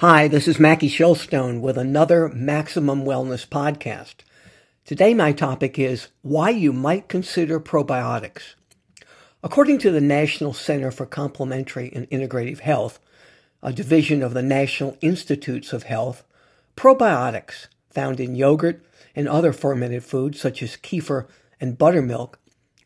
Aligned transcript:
Hi, 0.00 0.28
this 0.28 0.46
is 0.46 0.60
Mackie 0.60 0.90
Shilstone 0.90 1.62
with 1.62 1.78
another 1.78 2.28
Maximum 2.28 3.06
Wellness 3.06 3.48
podcast. 3.48 4.16
Today, 4.84 5.14
my 5.14 5.32
topic 5.32 5.78
is 5.78 6.08
why 6.20 6.50
you 6.50 6.70
might 6.70 7.08
consider 7.08 7.58
probiotics. 7.58 8.56
According 9.42 9.78
to 9.78 9.90
the 9.90 10.02
National 10.02 10.52
Center 10.52 10.90
for 10.90 11.06
Complementary 11.06 11.90
and 11.94 12.06
Integrative 12.10 12.58
Health, 12.58 13.00
a 13.62 13.72
division 13.72 14.22
of 14.22 14.34
the 14.34 14.42
National 14.42 14.98
Institutes 15.00 15.72
of 15.72 15.84
Health, 15.84 16.24
probiotics 16.76 17.68
found 17.88 18.20
in 18.20 18.34
yogurt 18.34 18.84
and 19.14 19.26
other 19.26 19.54
fermented 19.54 20.04
foods 20.04 20.38
such 20.38 20.62
as 20.62 20.76
kefir 20.76 21.26
and 21.58 21.78
buttermilk, 21.78 22.38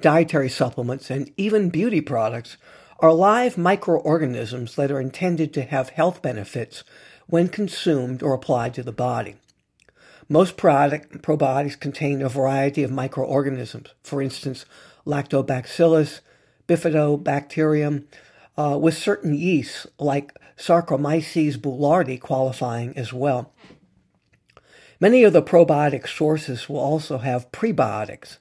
dietary 0.00 0.48
supplements, 0.48 1.10
and 1.10 1.32
even 1.36 1.68
beauty 1.68 2.00
products 2.00 2.56
are 3.02 3.12
live 3.12 3.58
microorganisms 3.58 4.76
that 4.76 4.92
are 4.92 5.00
intended 5.00 5.52
to 5.52 5.62
have 5.62 5.88
health 5.88 6.22
benefits 6.22 6.84
when 7.26 7.48
consumed 7.48 8.22
or 8.22 8.32
applied 8.32 8.72
to 8.72 8.82
the 8.84 8.92
body. 8.92 9.34
Most 10.28 10.56
product, 10.56 11.20
probiotics 11.20 11.78
contain 11.78 12.22
a 12.22 12.28
variety 12.28 12.84
of 12.84 12.92
microorganisms, 12.92 13.92
for 14.04 14.22
instance, 14.22 14.64
lactobacillus, 15.04 16.20
bifidobacterium, 16.68 18.04
uh, 18.56 18.78
with 18.80 18.96
certain 18.96 19.34
yeasts 19.34 19.84
like 19.98 20.38
Saccharomyces 20.56 21.56
boulardii 21.56 22.20
qualifying 22.20 22.96
as 22.96 23.12
well. 23.12 23.52
Many 25.00 25.24
of 25.24 25.32
the 25.32 25.42
probiotic 25.42 26.06
sources 26.06 26.68
will 26.68 26.78
also 26.78 27.18
have 27.18 27.50
prebiotics, 27.50 28.38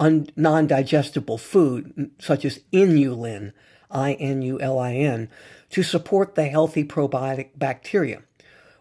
un- 0.00 0.30
non 0.34 0.66
digestible 0.66 1.36
food, 1.36 2.10
such 2.18 2.46
as 2.46 2.60
inulin, 2.72 3.52
I 3.90 4.12
N 4.14 4.42
U 4.42 4.60
L 4.60 4.78
I 4.78 4.94
N, 4.94 5.28
to 5.70 5.82
support 5.82 6.34
the 6.34 6.46
healthy 6.46 6.84
probiotic 6.84 7.50
bacteria. 7.56 8.22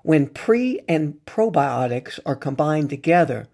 When 0.03 0.27
pre 0.27 0.81
and 0.87 1.19
probiotics 1.25 2.19
are 2.25 2.35
combined 2.35 2.89
together, 2.89 3.47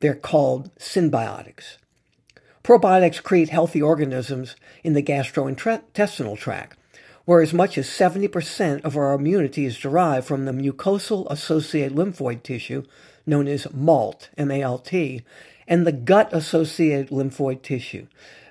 they're 0.00 0.14
called 0.14 0.74
symbiotics. 0.76 1.78
Probiotics 2.62 3.22
create 3.22 3.50
healthy 3.50 3.80
organisms 3.80 4.56
in 4.82 4.94
the 4.94 5.02
gastrointestinal 5.02 6.36
tract, 6.36 6.78
where 7.24 7.40
as 7.40 7.54
much 7.54 7.76
as 7.78 7.86
70% 7.86 8.82
of 8.84 8.96
our 8.96 9.14
immunity 9.14 9.64
is 9.64 9.78
derived 9.78 10.26
from 10.26 10.44
the 10.44 10.52
mucosal 10.52 11.26
associated 11.30 11.96
lymphoid 11.96 12.42
tissue, 12.42 12.82
known 13.26 13.48
as 13.48 13.72
MALT, 13.72 14.28
M 14.36 14.50
A 14.50 14.62
L 14.62 14.78
T, 14.78 15.22
and 15.66 15.86
the 15.86 15.92
gut 15.92 16.32
associated 16.32 17.08
lymphoid 17.10 17.62
tissue, 17.62 18.06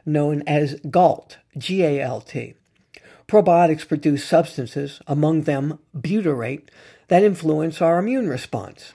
known 0.05 0.43
as 0.47 0.79
GALT, 0.89 1.37
G 1.57 1.83
A 1.83 2.01
L 2.01 2.21
T. 2.21 2.55
Probiotics 3.27 3.87
produce 3.87 4.25
substances, 4.25 5.01
among 5.07 5.43
them 5.43 5.79
butyrate, 5.97 6.69
that 7.07 7.23
influence 7.23 7.81
our 7.81 7.97
immune 7.97 8.27
response. 8.27 8.93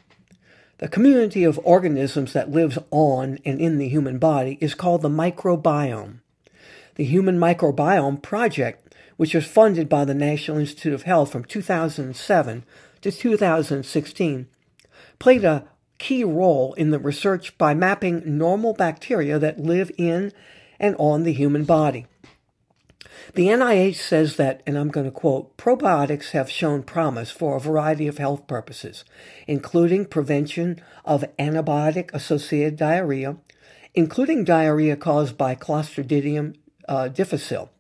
The 0.79 0.89
community 0.89 1.43
of 1.43 1.59
organisms 1.65 2.33
that 2.35 2.53
lives 2.53 2.79
on 2.91 3.39
and 3.45 3.61
in 3.61 3.79
the 3.79 3.89
human 3.89 4.19
body 4.19 4.59
is 4.61 4.75
called 4.75 5.03
the 5.03 5.09
microbiome. 5.09 6.21
The 6.95 7.05
Human 7.05 7.39
Microbiome 7.39 8.23
Project, 8.23 8.95
which 9.17 9.35
was 9.35 9.47
funded 9.47 9.89
by 9.89 10.05
the 10.05 10.15
National 10.15 10.59
Institute 10.59 10.93
of 10.93 11.03
Health 11.03 11.33
from 11.33 11.45
2007 11.45 12.65
to 13.01 13.11
2016, 13.11 14.47
played 15.19 15.45
a 15.45 15.65
key 15.99 16.25
role 16.25 16.75
in 16.75 16.91
the 16.91 16.99
research 16.99 17.57
by 17.59 17.75
mapping 17.75 18.23
normal 18.25 18.73
bacteria 18.73 19.39
that 19.39 19.59
live 19.59 19.91
in 19.99 20.33
and 20.79 20.95
on 20.99 21.25
the 21.25 21.33
human 21.33 21.65
body. 21.65 22.07
The 23.35 23.49
NIH 23.49 23.97
says 23.97 24.37
that, 24.37 24.63
and 24.67 24.79
I'm 24.79 24.89
going 24.89 25.07
to 25.07 25.13
quote, 25.13 25.57
probiotics 25.57 26.31
have 26.31 26.51
shown 26.51 26.83
promise 26.83 27.31
for 27.31 27.57
a 27.57 27.61
variety 27.61 28.07
of 28.07 28.19
health 28.19 28.47
purposes, 28.47 29.05
including 29.47 30.07
prevention 30.07 30.81
of 31.05 31.25
antibiotic 31.39 32.13
associated 32.15 32.77
diarrhea, 32.77 33.37
including 33.95 34.45
diarrhea 34.45 34.97
caused 34.97 35.37
by 35.37 35.55
Clostridium 35.55 36.57
uh, 36.89 37.09
difficile, 37.09 37.71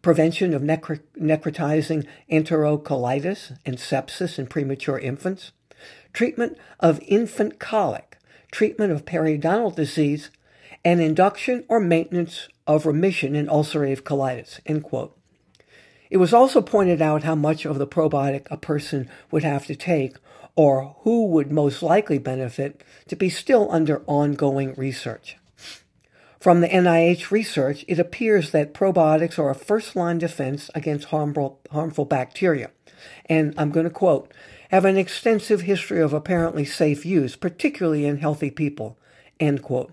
prevention 0.00 0.54
of 0.54 0.62
necro- 0.62 1.00
necrotizing 1.18 2.06
enterocolitis 2.30 3.58
and 3.66 3.76
sepsis 3.76 4.38
in 4.38 4.46
premature 4.46 4.98
infants, 4.98 5.52
treatment 6.12 6.56
of 6.80 7.00
infant 7.06 7.58
colic, 7.58 8.18
treatment 8.50 8.92
of 8.92 9.04
periodontal 9.04 9.74
disease, 9.74 10.30
and 10.84 11.00
induction 11.00 11.64
or 11.68 11.80
maintenance 11.80 12.48
of 12.66 12.86
remission 12.86 13.34
in 13.34 13.46
ulcerative 13.46 14.02
colitis. 14.02 14.60
End 14.66 14.82
quote. 14.84 15.16
It 16.10 16.18
was 16.18 16.32
also 16.32 16.60
pointed 16.60 17.02
out 17.02 17.24
how 17.24 17.34
much 17.34 17.64
of 17.64 17.78
the 17.78 17.86
probiotic 17.86 18.46
a 18.50 18.56
person 18.56 19.08
would 19.30 19.42
have 19.42 19.66
to 19.66 19.74
take 19.74 20.16
or 20.56 20.94
who 21.00 21.26
would 21.26 21.50
most 21.50 21.82
likely 21.82 22.18
benefit 22.18 22.82
to 23.08 23.16
be 23.16 23.28
still 23.28 23.70
under 23.72 24.02
ongoing 24.06 24.74
research. 24.74 25.36
From 26.38 26.60
the 26.60 26.68
NIH 26.68 27.30
research, 27.30 27.84
it 27.88 27.98
appears 27.98 28.50
that 28.50 28.74
probiotics 28.74 29.38
are 29.38 29.50
a 29.50 29.54
first 29.54 29.96
line 29.96 30.18
defense 30.18 30.70
against 30.74 31.06
harmful, 31.06 31.58
harmful 31.70 32.04
bacteria. 32.04 32.70
And 33.26 33.54
I'm 33.56 33.70
going 33.70 33.84
to 33.84 33.90
quote, 33.90 34.30
have 34.70 34.84
an 34.84 34.96
extensive 34.96 35.62
history 35.62 36.00
of 36.00 36.12
apparently 36.12 36.64
safe 36.64 37.04
use, 37.04 37.36
particularly 37.36 38.06
in 38.06 38.18
healthy 38.18 38.50
people. 38.50 38.98
End 39.38 39.62
quote. 39.62 39.92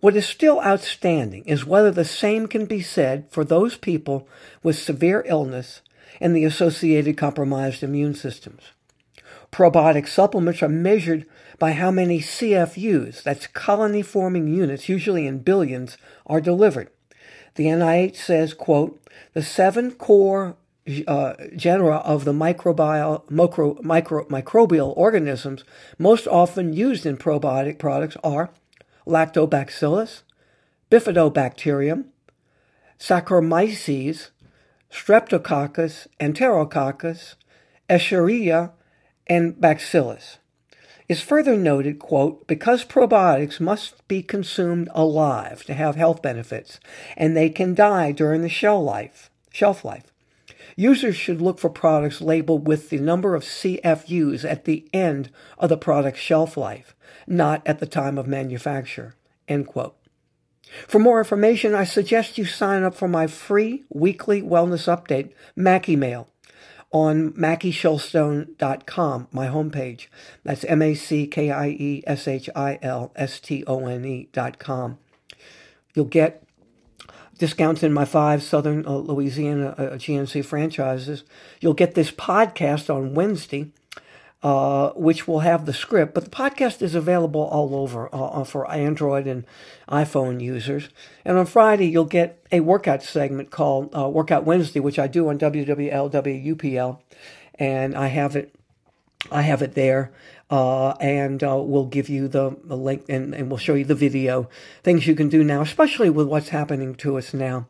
What 0.00 0.16
is 0.16 0.26
still 0.26 0.60
outstanding 0.62 1.44
is 1.44 1.66
whether 1.66 1.90
the 1.90 2.04
same 2.04 2.46
can 2.46 2.64
be 2.64 2.80
said 2.80 3.26
for 3.30 3.44
those 3.44 3.76
people 3.76 4.26
with 4.62 4.78
severe 4.78 5.22
illness 5.26 5.82
and 6.20 6.34
the 6.34 6.44
associated 6.44 7.18
compromised 7.18 7.82
immune 7.82 8.14
systems. 8.14 8.62
Probiotic 9.52 10.08
supplements 10.08 10.62
are 10.62 10.68
measured 10.68 11.26
by 11.58 11.72
how 11.72 11.90
many 11.90 12.20
CFUs, 12.20 13.22
that's 13.22 13.46
colony 13.48 14.00
forming 14.00 14.48
units, 14.48 14.88
usually 14.88 15.26
in 15.26 15.40
billions, 15.40 15.98
are 16.26 16.40
delivered. 16.40 16.88
The 17.56 17.66
NIH 17.66 18.16
says, 18.16 18.54
quote, 18.54 19.00
the 19.34 19.42
seven 19.42 19.90
core 19.92 20.56
uh, 21.06 21.34
genera 21.56 21.96
of 21.96 22.24
the 22.24 22.32
microbial, 22.32 23.28
micro, 23.30 23.78
micro, 23.82 24.24
microbial 24.26 24.96
organisms 24.96 25.64
most 25.98 26.26
often 26.26 26.72
used 26.72 27.06
in 27.06 27.16
probiotic 27.16 27.78
products 27.78 28.16
are 28.22 28.50
Lactobacillus, 29.06 30.22
Bifidobacterium, 30.90 32.06
Saccharomyces, 32.98 34.30
Streptococcus, 34.90 36.06
Enterococcus, 36.20 37.34
Escherichia, 37.88 38.72
and 39.26 39.60
Bacillus. 39.60 40.38
It's 41.08 41.20
further 41.20 41.56
noted, 41.56 41.98
quote, 41.98 42.46
because 42.46 42.84
probiotics 42.84 43.58
must 43.58 44.06
be 44.06 44.22
consumed 44.22 44.88
alive 44.94 45.64
to 45.64 45.74
have 45.74 45.96
health 45.96 46.22
benefits, 46.22 46.78
and 47.16 47.36
they 47.36 47.50
can 47.50 47.74
die 47.74 48.12
during 48.12 48.42
the 48.42 48.48
shelf 48.48 48.84
life, 48.84 49.30
shelf 49.50 49.84
life. 49.84 50.09
Users 50.76 51.16
should 51.16 51.40
look 51.40 51.58
for 51.58 51.70
products 51.70 52.20
labeled 52.20 52.66
with 52.66 52.90
the 52.90 52.98
number 52.98 53.34
of 53.34 53.44
CFUs 53.44 54.48
at 54.48 54.64
the 54.64 54.88
end 54.92 55.30
of 55.58 55.68
the 55.68 55.76
product's 55.76 56.20
shelf 56.20 56.56
life, 56.56 56.94
not 57.26 57.62
at 57.66 57.78
the 57.78 57.86
time 57.86 58.18
of 58.18 58.26
manufacture. 58.26 59.14
End 59.48 59.66
quote. 59.66 59.96
For 60.86 60.98
more 60.98 61.18
information, 61.18 61.74
I 61.74 61.84
suggest 61.84 62.38
you 62.38 62.44
sign 62.44 62.84
up 62.84 62.94
for 62.94 63.08
my 63.08 63.26
free 63.26 63.84
weekly 63.88 64.40
wellness 64.40 64.86
update, 64.86 65.32
Mackie 65.56 65.96
Mail, 65.96 66.28
on 66.92 67.32
MackieShilstone.com, 67.32 69.28
my 69.32 69.48
homepage. 69.48 70.06
That's 70.44 70.64
M 70.64 70.82
A 70.82 70.94
C 70.94 71.26
K 71.26 71.50
I 71.50 71.68
E 71.68 72.02
S 72.06 72.28
H 72.28 72.48
I 72.54 72.78
L 72.82 73.12
S 73.16 73.40
T 73.40 73.64
O 73.66 73.86
N 73.86 74.04
E.com. 74.04 74.98
You'll 75.94 76.04
get 76.04 76.44
discounts 77.40 77.82
in 77.82 77.92
my 77.92 78.04
five 78.04 78.42
Southern 78.42 78.86
uh, 78.86 78.92
Louisiana 78.92 79.74
uh, 79.78 79.82
GNC 79.96 80.44
franchises. 80.44 81.24
You'll 81.58 81.72
get 81.72 81.94
this 81.94 82.10
podcast 82.10 82.94
on 82.94 83.14
Wednesday, 83.14 83.72
uh, 84.42 84.90
which 84.90 85.26
will 85.26 85.40
have 85.40 85.64
the 85.64 85.72
script, 85.72 86.12
but 86.12 86.24
the 86.24 86.30
podcast 86.30 86.82
is 86.82 86.94
available 86.94 87.40
all 87.40 87.74
over 87.74 88.14
uh, 88.14 88.26
uh, 88.26 88.44
for 88.44 88.70
Android 88.70 89.26
and 89.26 89.46
iPhone 89.88 90.42
users. 90.42 90.90
And 91.24 91.38
on 91.38 91.46
Friday, 91.46 91.88
you'll 91.88 92.04
get 92.04 92.44
a 92.52 92.60
workout 92.60 93.02
segment 93.02 93.50
called 93.50 93.96
uh, 93.96 94.06
Workout 94.06 94.44
Wednesday, 94.44 94.80
which 94.80 94.98
I 94.98 95.06
do 95.06 95.30
on 95.30 95.38
WWLWUPL, 95.38 97.00
and 97.54 97.96
I 97.96 98.08
have 98.08 98.36
it. 98.36 98.54
I 99.30 99.42
have 99.42 99.60
it 99.62 99.74
there 99.74 100.12
uh, 100.50 100.90
and 101.00 101.42
uh, 101.44 101.56
we'll 101.62 101.86
give 101.86 102.08
you 102.08 102.26
the, 102.26 102.56
the 102.64 102.76
link 102.76 103.04
and, 103.08 103.34
and, 103.34 103.48
we'll 103.48 103.58
show 103.58 103.74
you 103.74 103.84
the 103.84 103.94
video. 103.94 104.48
Things 104.82 105.06
you 105.06 105.14
can 105.14 105.28
do 105.28 105.44
now, 105.44 105.60
especially 105.60 106.10
with 106.10 106.26
what's 106.26 106.48
happening 106.48 106.96
to 106.96 107.16
us 107.16 107.32
now 107.32 107.68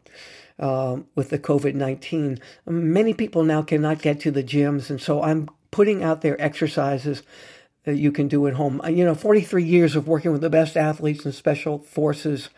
uh, 0.61 0.99
with 1.15 1.31
the 1.31 1.39
COVID 1.39 1.75
19. 1.75 2.39
Many 2.67 3.15
people 3.15 3.43
now 3.43 3.63
cannot 3.63 4.01
get 4.01 4.21
to 4.21 4.31
the 4.31 4.45
gyms, 4.45 4.91
and 4.91 5.01
so 5.01 5.23
I'm 5.23 5.49
putting 5.71 6.03
out 6.03 6.21
there 6.21 6.41
exercises 6.41 7.23
that 7.85 7.97
you 7.97 8.13
can 8.13 8.29
do 8.29 8.47
at 8.47 8.55
home. 8.55 8.81
You 8.87 9.05
know, 9.05 9.15
43 9.15 9.65
years 9.65 9.97
of 9.97 10.07
working 10.07 10.33
with 10.33 10.43
the 10.43 10.51
best 10.51 10.77
athletes 10.77 11.25
and 11.25 11.35
special 11.35 11.79
forces, 11.81 12.51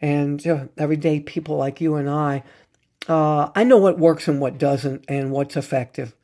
and 0.00 0.46
uh, 0.46 0.66
everyday 0.78 1.20
people 1.20 1.56
like 1.56 1.80
you 1.80 1.96
and 1.96 2.08
I. 2.08 2.42
Uh, 3.08 3.50
I 3.54 3.64
know 3.64 3.78
what 3.78 3.98
works 3.98 4.28
and 4.28 4.40
what 4.40 4.58
doesn't, 4.58 5.04
and 5.08 5.32
what's 5.32 5.56
effective. 5.56 6.14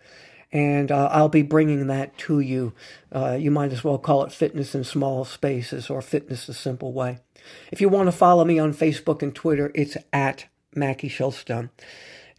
And 0.51 0.91
uh, 0.91 1.09
I'll 1.13 1.29
be 1.29 1.43
bringing 1.43 1.89
that 1.89 2.17
to 2.19 2.41
you. 2.41 2.73
Uh, 3.13 3.37
you 3.39 3.51
might 3.51 3.73
as 3.73 3.85
well 3.85 3.99
call 3.99 4.25
it 4.25 4.33
Fitness 4.33 4.75
in 4.75 4.85
Small 4.85 5.25
Spaces 5.25 5.91
or 5.91 6.01
Fitness 6.01 6.47
the 6.47 6.55
Simple 6.55 6.93
Way. 6.93 7.19
If 7.71 7.81
you 7.81 7.89
want 7.89 8.09
to 8.09 8.13
follow 8.13 8.45
me 8.45 8.59
on 8.59 8.73
Facebook 8.73 9.23
and 9.23 9.35
Twitter, 9.35 9.71
it's 9.75 9.97
at 10.13 10.47
Mackie 10.75 11.11
Shilstone. 11.11 11.71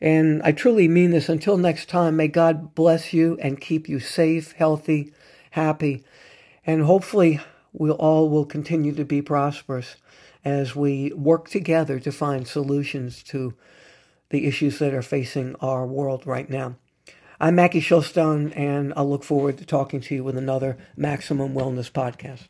And 0.01 0.41
I 0.43 0.53
truly 0.53 0.87
mean 0.87 1.11
this. 1.11 1.29
Until 1.29 1.57
next 1.57 1.89
time, 1.89 2.15
may 2.15 2.27
God 2.27 2.73
bless 2.73 3.13
you 3.13 3.37
and 3.41 3.59
keep 3.59 3.89
you 3.89 3.99
safe, 3.99 4.53
healthy, 4.53 5.13
happy, 5.51 6.03
and 6.65 6.83
hopefully 6.83 7.39
we'll 7.73 7.93
all 7.93 8.29
will 8.29 8.45
continue 8.45 8.93
to 8.95 9.05
be 9.05 9.21
prosperous 9.21 9.97
as 10.45 10.75
we 10.75 11.11
work 11.13 11.49
together 11.49 11.99
to 11.99 12.11
find 12.11 12.47
solutions 12.47 13.21
to 13.23 13.53
the 14.29 14.45
issues 14.45 14.79
that 14.79 14.93
are 14.93 15.01
facing 15.01 15.55
our 15.55 15.85
world 15.85 16.25
right 16.25 16.49
now. 16.49 16.75
I'm 17.41 17.55
Mackie 17.55 17.79
Shilstone, 17.79 18.51
and 18.53 18.93
I 18.97 19.01
look 19.01 19.23
forward 19.23 19.59
to 19.59 19.65
talking 19.65 20.01
to 20.01 20.15
you 20.15 20.25
with 20.25 20.37
another 20.37 20.77
Maximum 20.97 21.53
Wellness 21.53 21.89
podcast. 21.89 22.47